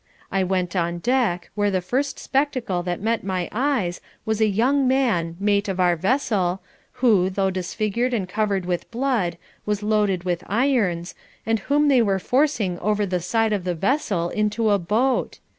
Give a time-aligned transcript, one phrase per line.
[0.31, 4.87] I went on deck, where the first spectacle that met my eyes was a young
[4.87, 6.59] man, mate of our vessel,
[7.05, 11.13] who, though disfigured and covered with blood, was loaded with irons,
[11.45, 15.37] and whom they were forcing over the side of the vessel into a boat.